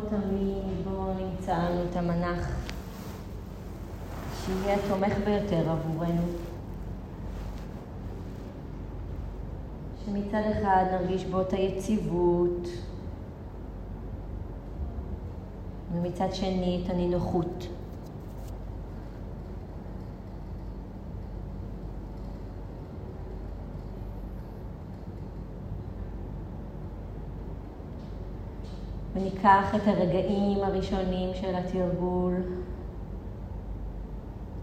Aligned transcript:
כמו 0.00 0.08
תמיד, 0.08 0.84
בואו 0.84 1.14
נמצא 1.14 1.52
לנו 1.52 1.82
את 1.90 1.96
המנח 1.96 2.48
שיהיה 4.44 4.76
התומך 4.76 5.12
ביותר 5.24 5.70
עבורנו. 5.70 6.22
שמצד 10.04 10.42
אחד 10.52 10.84
נרגיש 10.92 11.24
בו 11.24 11.40
את 11.40 11.52
היציבות, 11.52 12.68
ומצד 15.92 16.28
שני 16.32 16.82
את 16.84 16.90
הנינוחות. 16.90 17.66
וניקח 29.20 29.74
את 29.74 29.80
הרגעים 29.86 30.58
הראשונים 30.64 31.34
של 31.34 31.54
התרגול 31.54 32.34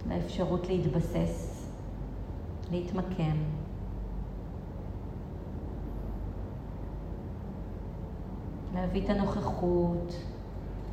לאפשרות 0.09 0.67
להתבסס, 0.67 1.67
להתמקם. 2.71 3.37
להביא 8.73 9.03
את 9.03 9.09
הנוכחות 9.09 10.15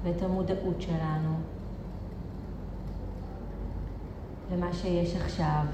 ואת 0.02 0.22
המודעות 0.22 0.80
שלנו 0.80 1.34
למה 4.52 4.72
שיש 4.72 5.16
עכשיו, 5.16 5.64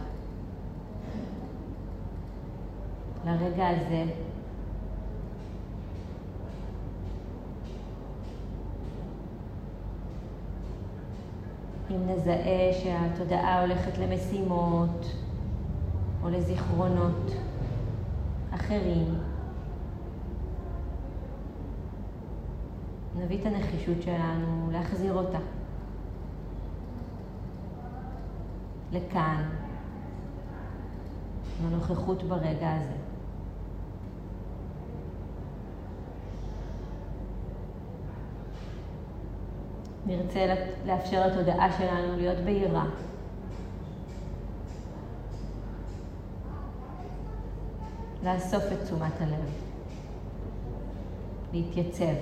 לרגע 3.27 3.69
הזה. 3.69 4.28
אם 11.91 12.09
נזהה 12.09 12.73
שהתודעה 12.83 13.61
הולכת 13.61 13.99
למשימות 13.99 15.07
או 16.23 16.29
לזיכרונות 16.31 17.33
אחרים, 18.51 19.19
נביא 23.17 23.41
את 23.41 23.47
הנחישות 23.47 24.03
שלנו 24.03 24.71
להחזיר 24.73 25.13
אותה. 25.13 25.39
לכאן, 28.93 29.43
לנוכחות 31.65 32.23
ברגע 32.23 32.75
הזה. 32.75 32.98
נרצה 40.09 40.55
לאפשר 40.87 41.27
לתודעה 41.27 41.73
שלנו 41.79 42.17
להיות 42.17 42.39
בהירה. 42.39 42.85
לאסוף 48.25 48.65
את 48.73 48.83
תשומת 48.85 49.21
הלב, 49.21 49.51
להתייצב. 51.53 52.15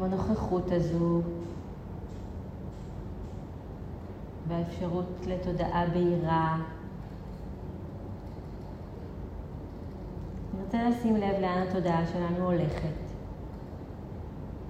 עם 0.00 0.04
הנוכחות 0.04 0.72
הזו 0.72 1.22
והאפשרות 4.48 5.06
לתודעה 5.26 5.86
בהירה. 5.86 6.56
אני 10.54 10.62
רוצה 10.64 10.88
לשים 10.88 11.16
לב 11.16 11.40
לאן 11.40 11.66
התודעה 11.68 12.06
שלנו 12.06 12.44
הולכת 12.44 12.88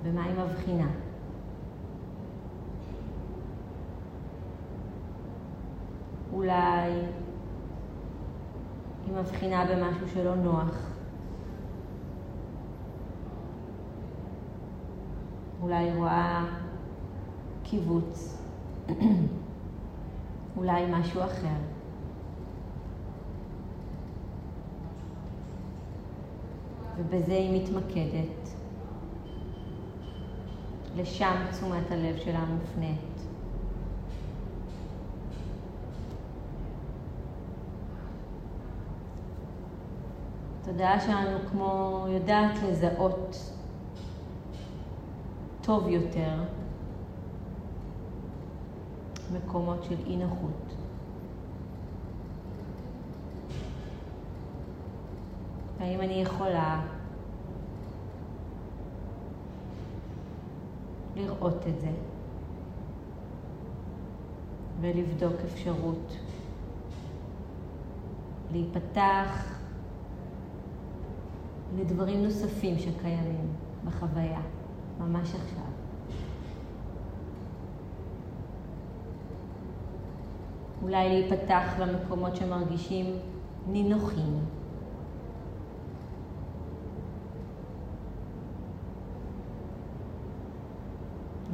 ומה 0.03 0.25
היא 0.25 0.35
מבחינה. 0.35 0.89
אולי 6.33 6.93
היא 9.07 9.15
מבחינה 9.15 9.65
במשהו 9.65 10.09
שלא 10.15 10.35
נוח. 10.35 11.00
אולי 15.63 15.95
רואה 15.97 16.45
קיבוץ, 17.63 18.43
אולי 20.57 20.83
משהו 20.91 21.23
אחר. 21.25 21.57
ובזה 26.97 27.33
היא 27.33 27.63
מתמקדת. 27.63 28.61
לשם 30.97 31.37
תשומת 31.51 31.91
הלב 31.91 32.17
שלה 32.17 32.45
מופנית. 32.45 33.11
התודעה 40.61 41.01
שלנו 41.01 41.39
כמו 41.51 42.05
יודעת 42.09 42.59
לזהות 42.69 43.53
טוב 45.63 45.89
יותר 45.89 46.43
מקומות 49.33 49.85
של 49.85 49.97
אי 50.07 50.17
נוחות. 50.17 50.75
האם 55.81 56.01
אני 56.01 56.13
יכולה 56.13 56.81
לראות 61.17 61.67
את 61.69 61.81
זה 61.81 61.91
ולבדוק 64.81 65.35
אפשרות 65.45 66.17
להיפתח 68.53 69.55
לדברים 71.79 72.23
נוספים 72.23 72.79
שקיימים 72.79 73.47
בחוויה. 73.85 74.41
ממש 75.01 75.35
עכשיו. 75.35 75.65
אולי 80.83 81.09
להיפתח 81.09 81.63
למקומות 81.79 82.37
שמרגישים 82.37 83.07
נינוחים. 83.67 84.41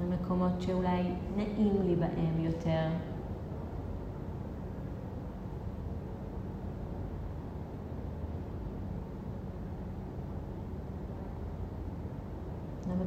למקומות 0.01 0.61
שאולי 0.61 1.03
נעים 1.37 1.83
לי 1.83 1.97
בהם 1.97 2.41
יותר. 2.41 2.89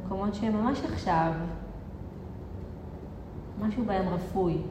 למקומות 0.00 0.34
שהם 0.34 0.52
ממש 0.52 0.80
עכשיו, 0.92 1.32
משהו 3.60 3.84
בהם 3.84 4.08
רפוי, 4.08 4.62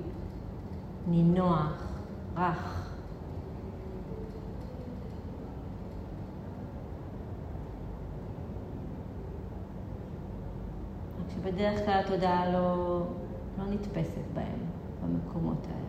נינוח, 1.08 1.88
רך. 2.38 2.90
רק 11.20 11.30
שבדרך 11.36 11.86
כלל 11.86 12.00
התודעה 12.00 12.52
לא, 12.52 13.00
לא 13.58 13.66
נתפסת 13.66 14.26
בהם, 14.34 14.60
במקומות 15.04 15.68
האלה. 15.68 15.80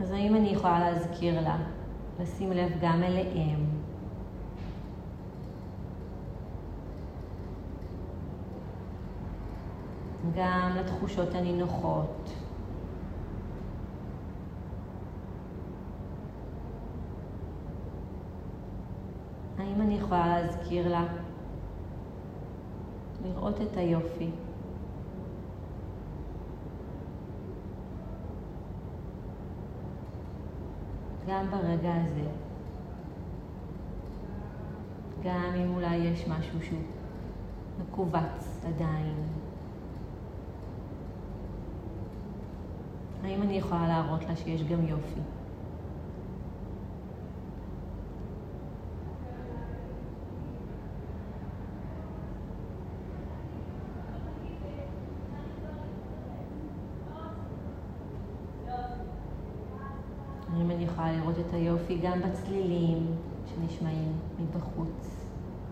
אז 0.00 0.12
האם 0.12 0.36
אני 0.36 0.48
יכולה 0.48 0.80
להזכיר 0.80 1.40
לה, 1.40 1.56
לשים 2.20 2.52
לב 2.52 2.72
גם 2.80 3.02
אליהם? 3.02 3.66
גם 10.36 10.70
לתחושות 10.76 11.34
הנינוחות. 11.34 12.30
האם 19.58 19.80
אני 19.80 19.94
יכולה 19.94 20.42
להזכיר 20.42 20.88
לה 20.88 21.04
לראות 23.24 23.60
את 23.60 23.76
היופי? 23.76 24.30
גם 31.28 31.50
ברגע 31.50 31.94
הזה. 31.94 32.28
גם 35.24 35.52
אם 35.56 35.74
אולי 35.74 35.96
יש 35.96 36.28
משהו 36.28 36.62
שהוא 36.62 36.78
מכווץ 37.80 38.64
עדיין. 38.66 39.14
האם 43.24 43.42
אני 43.42 43.54
יכולה 43.54 43.88
להראות 43.88 44.24
לה 44.24 44.36
שיש 44.36 44.62
גם 44.62 44.86
יופי? 44.88 45.20
האם 60.52 60.70
אני 60.70 60.84
יכולה 60.84 61.12
לראות 61.12 61.34
את 61.86 61.90
היופי 61.90 62.06
גם 62.06 62.20
בצלילים 62.22 63.06
שנשמעים 63.46 64.12
מבחוץ, 64.40 65.26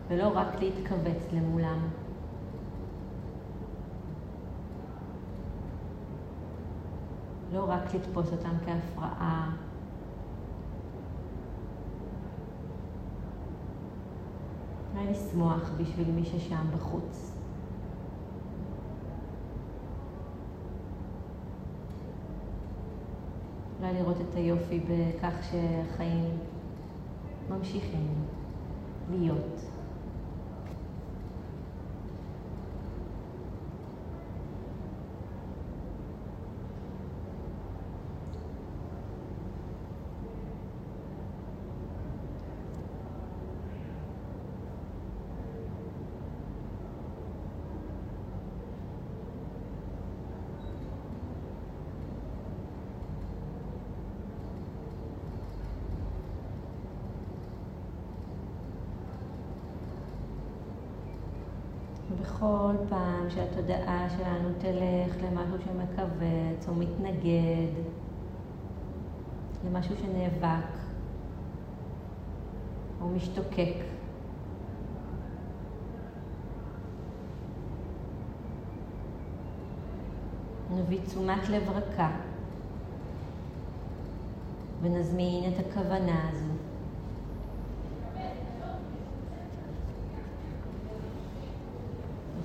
ולא 0.09 0.31
רק 0.35 0.61
להתכווץ 0.61 1.33
למולם. 1.33 1.79
לא 7.53 7.65
רק 7.69 7.95
לתפוס 7.95 8.33
אותם 8.33 8.55
כהפרעה. 8.67 9.57
אולי 14.95 15.11
לשמוח 15.11 15.71
בשביל 15.79 16.11
מי 16.11 16.25
ששם 16.25 16.67
בחוץ. 16.75 17.34
אולי 23.85 23.99
לראות 23.99 24.17
את 24.21 24.37
היופי 24.37 24.81
בכך 24.81 25.35
שחיים 25.43 26.31
ממשיכים 27.51 28.15
להיות. 29.11 29.74
ובכל 62.45 62.85
פעם 62.89 63.31
שהתודעה 63.31 64.07
שלנו 64.11 64.49
תלך 64.59 65.17
למשהו 65.23 65.57
שמכווץ 65.65 66.69
או 66.69 66.75
מתנגד, 66.75 67.73
למשהו 69.67 69.95
שנאבק 69.97 70.67
או 73.01 73.09
משתוקק, 73.09 73.75
נביא 80.71 80.99
תשומת 81.07 81.49
לב 81.49 81.71
רכה 81.71 82.11
ונזמין 84.83 85.53
את 85.53 85.67
הכוונה 85.67 86.29
הזו. 86.29 86.55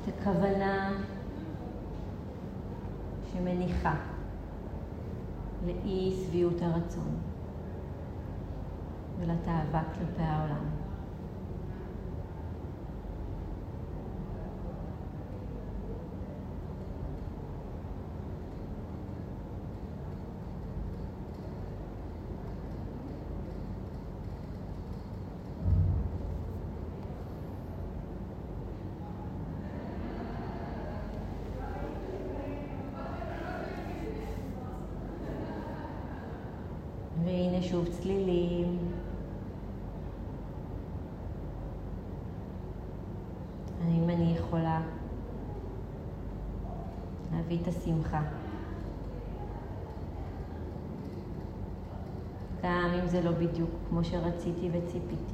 את 0.04 0.14
הכוונה 0.22 0.92
שמניחה 3.34 3.96
לאי 5.66 6.14
הרצון 6.90 7.18
ולתאווה 9.20 9.84
כלפי 9.94 10.22
העולם. 10.22 10.39
והנה 37.60 37.72
שוב 37.72 37.88
צלילים. 37.90 38.78
האם 43.84 44.10
אני 44.10 44.34
יכולה 44.38 44.82
להביא 47.34 47.58
את 47.62 47.68
השמחה? 47.68 48.22
גם 52.64 52.92
אם 53.02 53.08
זה 53.08 53.22
לא 53.22 53.32
בדיוק 53.32 53.70
כמו 53.90 54.04
שרציתי 54.04 54.70
וציפיתי. 54.72 55.34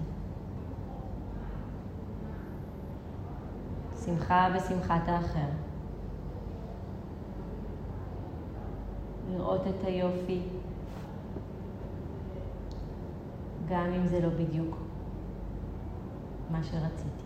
שמחה 4.06 4.50
בשמחת 4.56 5.08
האחר. 5.08 5.50
לראות 9.32 9.62
את 9.68 9.86
היופי 9.86 10.42
גם 13.70 13.94
אם 13.94 14.08
זה 14.08 14.20
לא 14.22 14.30
בדיוק 14.30 14.78
מה 16.52 16.64
שרציתי. 16.64 17.25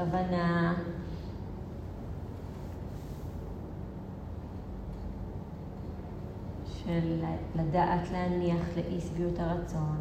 עם 0.00 0.06
הכוונה 0.06 0.74
של 6.64 7.24
לדעת 7.54 8.10
להניח 8.12 8.66
לאי 8.76 9.00
שביעות 9.00 9.38
הרצון 9.38 9.96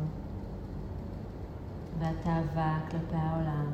והתאווה 2.00 2.80
כלפי 2.92 3.16
העולם. 3.16 3.68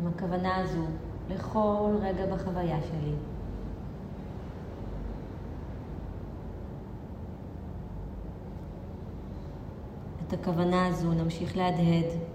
עם 0.00 0.06
הכוונה 0.06 0.56
הזו 0.56 0.84
לכל 1.30 1.96
רגע 2.00 2.34
בחוויה 2.34 2.78
שלי. 2.82 3.14
את 10.28 10.32
הכוונה 10.32 10.86
הזו 10.86 11.12
נמשיך 11.12 11.56
להדהד 11.56 12.33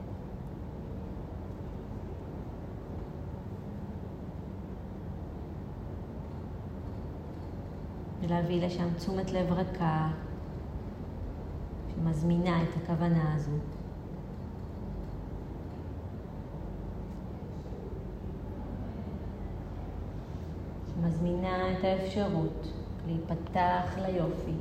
ולהביא 8.29 8.65
לשם 8.65 8.93
תשומת 8.97 9.31
לב 9.31 9.51
רכה 9.51 10.09
שמזמינה 11.95 12.63
את 12.63 12.67
הכוונה 12.83 13.35
הזו. 13.35 13.51
שמזמינה 20.87 21.71
את 21.71 21.83
האפשרות 21.83 22.67
להיפתח 23.07 23.97
ליופי. 23.97 24.55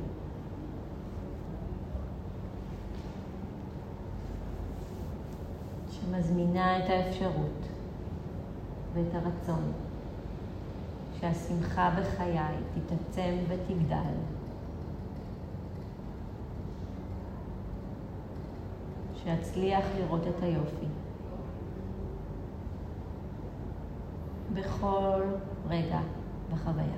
שמזמינה 5.91 6.77
את 6.79 6.89
האפשרות 6.89 7.67
ואת 8.93 9.13
הרצון 9.13 9.71
שהשמחה 11.21 11.89
בחיי 11.99 12.37
תתעצם 12.73 13.35
ותגדל. 13.47 14.13
שאצליח 19.23 19.85
לראות 19.97 20.27
את 20.27 20.43
היופי 20.43 20.85
בכל 24.53 25.21
רגע 25.69 25.99
בחוויה. 26.53 26.97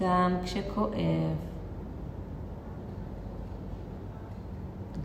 גם 0.00 0.36
כשכואב, 0.44 1.49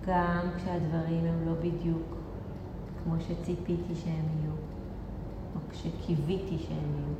גם 0.08 0.48
כשהדברים 0.58 1.26
הם 1.26 1.46
לא 1.46 1.54
בדיוק 1.54 2.16
כמו 3.04 3.16
שציפיתי 3.20 3.96
שהם 3.96 4.26
יהיו, 4.40 4.52
או 5.56 5.60
כשקיוויתי 5.72 6.58
שהם 6.58 6.96
יהיו. 6.96 7.16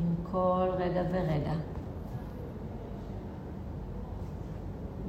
עם 0.00 0.14
כל 0.32 0.69
רגע 0.80 1.02
ורגע. 1.10 1.52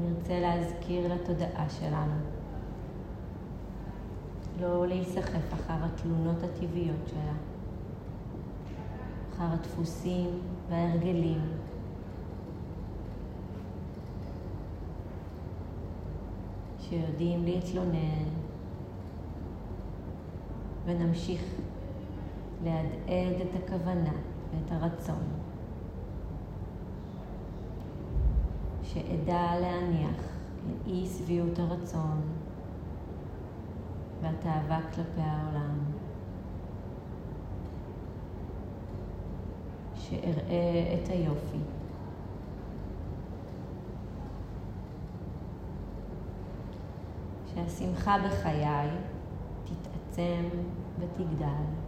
נרצה 0.01 0.39
להזכיר 0.39 1.13
לתודעה 1.13 1.69
שלנו 1.69 2.13
לא 4.61 4.87
להיסחף 4.87 5.53
אחר 5.53 5.85
התלונות 5.85 6.43
הטבעיות 6.43 7.07
שלה, 7.07 7.33
אחר 9.33 9.53
הדפוסים 9.53 10.39
וההרגלים. 10.69 11.41
שיודעים 16.79 17.43
להתלונן 17.45 18.25
ונמשיך 20.85 21.41
להדהד 22.63 23.41
את 23.41 23.63
הכוונה 23.63 24.13
ואת 24.51 24.71
הרצון. 24.71 25.41
שאדע 28.93 29.59
להניח 29.59 30.15
לאי 30.85 31.07
שביעות 31.07 31.59
הרצון 31.59 32.21
והתאווה 34.21 34.79
כלפי 34.95 35.21
העולם. 35.21 35.77
שאראה 39.95 40.95
את 41.03 41.09
היופי. 41.09 41.57
שהשמחה 47.53 48.17
בחיי 48.27 48.89
תתעצם 49.65 50.43
ותגדל. 50.99 51.80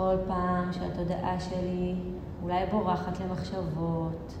כל 0.00 0.16
פעם 0.28 0.72
שהתודעה 0.72 1.40
שלי 1.40 1.94
אולי 2.42 2.66
בורחת 2.70 3.20
למחשבות 3.20 4.34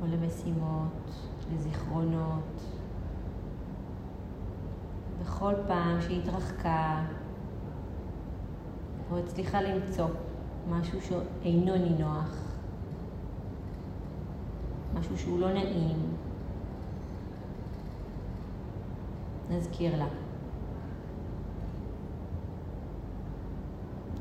או 0.00 0.06
למשימות, 0.06 1.10
לזיכרונות. 1.52 2.62
בכל 5.20 5.54
פעם 5.66 6.00
שהיא 6.00 6.22
התרחקה 6.22 7.04
או 9.10 9.18
הצליחה 9.18 9.60
למצוא 9.60 10.08
משהו 10.70 10.98
שאינו 11.00 11.76
נינוח, 11.76 12.36
משהו 14.94 15.18
שהוא 15.18 15.40
לא 15.40 15.52
נעים, 15.52 16.16
נזכיר 19.50 19.96
לה. 19.96 20.25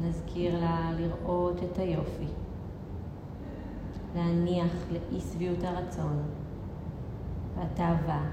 נזכיר 0.01 0.59
לה 0.59 0.91
לראות 0.97 1.63
את 1.63 1.77
היופי, 1.79 2.27
להניח 4.15 4.71
לאי 4.91 5.21
שביעות 5.21 5.63
הרצון 5.63 6.23
והתאווה. 7.55 8.23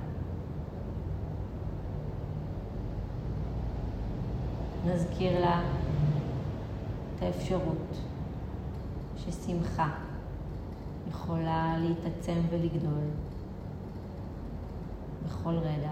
נזכיר 4.86 5.40
לה 5.40 5.62
את 7.16 7.22
האפשרות 7.22 7.96
ששמחה 9.16 9.90
יכולה 11.10 11.76
להתעצם 11.78 12.40
ולגדול 12.50 13.04
בכל 15.26 15.54
רגע. 15.54 15.90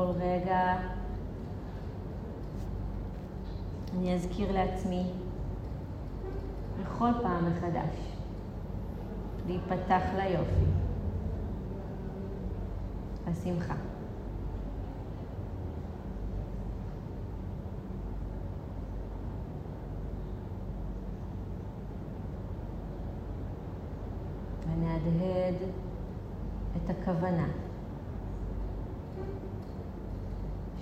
בכל 0.00 0.12
רגע 0.20 0.76
אני 3.94 4.14
אזכיר 4.14 4.52
לעצמי 4.52 5.10
בכל 6.80 7.10
פעם 7.22 7.50
מחדש 7.50 7.96
להיפתח 9.46 10.02
ליופי, 10.16 10.70
לשמחה. 13.28 13.74
ונהדהד 24.66 25.54
את 26.76 26.90
הכוונה. 26.90 27.69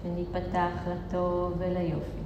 שניפתח 0.02 0.70
לטוב 0.86 1.54
וליופי. 1.58 2.22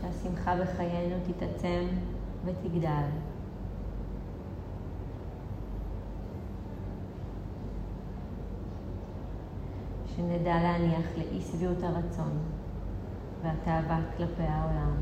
שהשמחה 0.00 0.54
בחיינו 0.62 1.16
תתעצם 1.26 1.86
ותגדל. 2.44 3.06
שנדע 10.16 10.54
להניח 10.62 11.06
לאי 11.16 11.40
שביעות 11.40 11.82
הרצון 11.82 12.38
והתאווה 13.42 14.00
כלפי 14.16 14.42
העולם. 14.42 14.96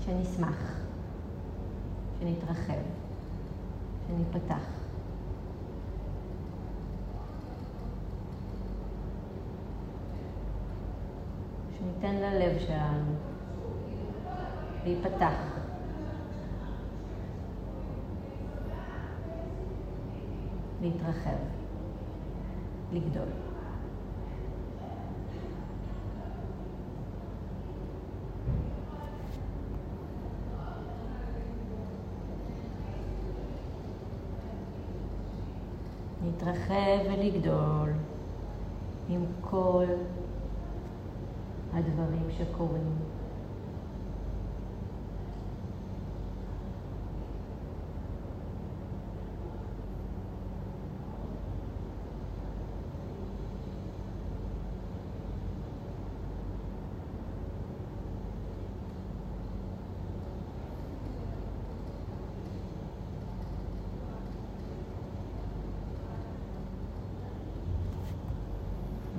שנשמח, 0.00 0.80
שנתרחב, 2.20 2.82
שניפתח. 4.06 4.81
שניתן 12.02 12.16
ללב 12.16 12.58
שלנו 12.58 13.14
להיפתח. 14.84 15.34
להתרחב, 20.82 21.30
לגדול. 22.92 23.28
להתרחב 36.24 36.74
ולגדול 37.06 37.90
עם 39.08 39.24
כל 39.40 39.86
הדברים 41.72 42.30
שקורים. 42.38 42.96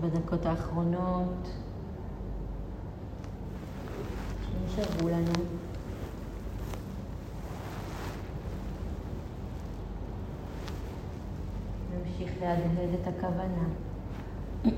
בדקות 0.01 0.45
האחרונות 0.45 1.49
שנשארו 4.75 5.09
לנו. 5.09 5.33
נמשיך 11.91 12.31
להדהד 12.41 12.89
את 13.01 13.07
הכוונה. 13.07 13.67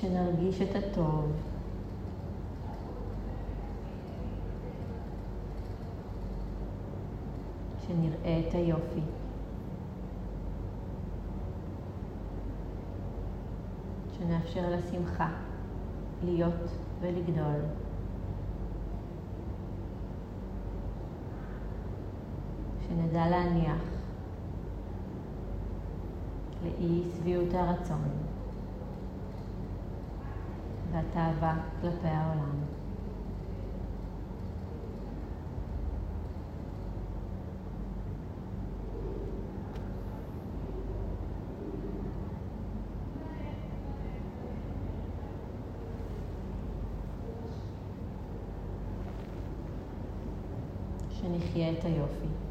שנרגיש 0.00 0.62
את 0.62 0.76
הטוב. 0.76 1.32
שנראה 7.86 8.40
את 8.48 8.54
היופי. 8.54 9.00
שנאפשר 14.20 14.70
לשמחה 14.70 15.28
להיות 16.24 16.70
ולגדול. 17.00 17.60
שנדע 22.88 23.28
להניח 23.28 23.82
לאי 26.64 27.02
שביעות 27.16 27.54
הרצון 27.54 28.08
והתאווה 30.92 31.54
כלפי 31.80 32.08
העולם. 32.08 32.79
שנחיה 51.60 51.72
את 51.78 51.84
היופי. 51.84 52.49